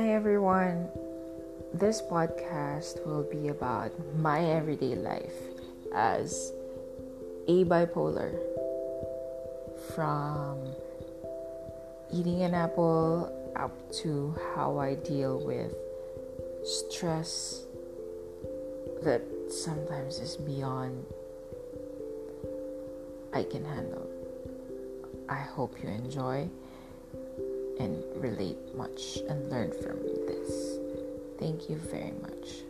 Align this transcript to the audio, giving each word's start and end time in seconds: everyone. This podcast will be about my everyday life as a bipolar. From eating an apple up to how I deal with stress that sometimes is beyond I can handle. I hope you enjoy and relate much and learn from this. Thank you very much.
everyone. 0.00 0.88
This 1.74 2.00
podcast 2.00 3.04
will 3.04 3.24
be 3.24 3.48
about 3.48 3.92
my 4.16 4.42
everyday 4.42 4.94
life 4.94 5.36
as 5.94 6.50
a 7.46 7.64
bipolar. 7.64 8.32
From 9.94 10.64
eating 12.10 12.40
an 12.40 12.54
apple 12.54 13.28
up 13.54 13.92
to 14.00 14.34
how 14.54 14.78
I 14.78 14.94
deal 14.94 15.44
with 15.44 15.74
stress 16.64 17.66
that 19.02 19.20
sometimes 19.50 20.20
is 20.20 20.36
beyond 20.36 21.04
I 23.34 23.42
can 23.42 23.64
handle. 23.64 24.08
I 25.28 25.40
hope 25.40 25.76
you 25.82 25.90
enjoy 25.90 26.48
and 27.78 28.02
relate 28.22 28.74
much 28.74 29.18
and 29.28 29.50
learn 29.50 29.72
from 29.72 29.98
this. 30.26 30.78
Thank 31.38 31.68
you 31.68 31.76
very 31.76 32.14
much. 32.22 32.62